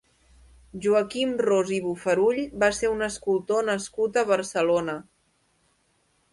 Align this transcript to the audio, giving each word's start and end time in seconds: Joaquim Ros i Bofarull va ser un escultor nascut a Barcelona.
Joaquim 0.85 1.35
Ros 1.45 1.73
i 1.75 1.77
Bofarull 1.83 2.41
va 2.65 2.71
ser 2.79 2.91
un 2.95 3.09
escultor 3.11 3.69
nascut 3.71 4.21
a 4.23 4.27
Barcelona. 4.35 4.99